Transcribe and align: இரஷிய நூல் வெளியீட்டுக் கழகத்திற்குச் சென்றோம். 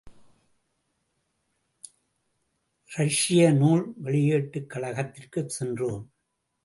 இரஷிய 2.91 3.53
நூல் 3.53 3.93
வெளியீட்டுக் 4.03 4.69
கழகத்திற்குச் 4.69 5.49
சென்றோம். 5.49 6.11